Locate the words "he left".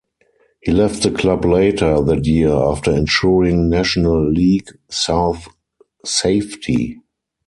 0.61-1.03